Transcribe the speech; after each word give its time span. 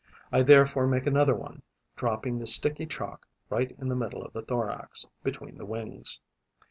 I 0.31 0.41
therefore 0.41 0.87
make 0.87 1.05
another 1.05 1.35
one, 1.35 1.61
dropping 1.95 2.39
the 2.39 2.47
sticky 2.47 2.87
chalk 2.87 3.27
right 3.51 3.69
in 3.77 3.87
the 3.87 3.95
middle 3.95 4.23
of 4.25 4.33
the 4.33 4.41
thorax, 4.41 5.05
between 5.23 5.59
the 5.59 5.63
wings. 5.67 6.21